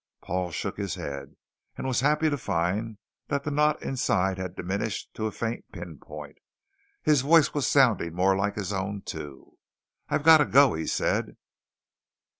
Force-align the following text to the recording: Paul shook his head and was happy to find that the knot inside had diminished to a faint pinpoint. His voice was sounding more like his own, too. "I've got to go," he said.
Paul 0.19 0.49
shook 0.49 0.77
his 0.77 0.95
head 0.95 1.35
and 1.77 1.85
was 1.85 1.99
happy 1.99 2.31
to 2.31 2.35
find 2.35 2.97
that 3.27 3.43
the 3.43 3.51
knot 3.51 3.83
inside 3.83 4.39
had 4.39 4.55
diminished 4.55 5.13
to 5.13 5.27
a 5.27 5.31
faint 5.31 5.71
pinpoint. 5.71 6.39
His 7.03 7.21
voice 7.21 7.53
was 7.53 7.67
sounding 7.67 8.15
more 8.15 8.35
like 8.35 8.55
his 8.55 8.73
own, 8.73 9.03
too. 9.03 9.59
"I've 10.09 10.23
got 10.23 10.39
to 10.39 10.45
go," 10.45 10.73
he 10.73 10.87
said. 10.87 11.37